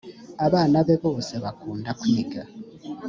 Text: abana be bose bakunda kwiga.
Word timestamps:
abana 0.45 0.77
be 0.87 0.95
bose 1.03 1.33
bakunda 1.43 1.89
kwiga. 1.99 2.41